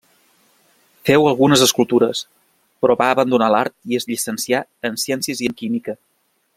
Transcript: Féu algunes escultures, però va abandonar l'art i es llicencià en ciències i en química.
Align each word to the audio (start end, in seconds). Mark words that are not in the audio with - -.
Féu 1.09 1.27
algunes 1.31 1.65
escultures, 1.65 2.21
però 2.85 2.97
va 3.03 3.11
abandonar 3.17 3.53
l'art 3.57 3.77
i 3.93 4.01
es 4.01 4.11
llicencià 4.13 4.63
en 4.91 4.99
ciències 5.07 5.45
i 5.47 5.53
en 5.53 5.59
química. 5.63 6.01